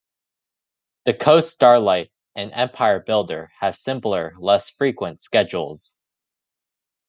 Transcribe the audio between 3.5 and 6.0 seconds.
have simpler, less frequent schedules.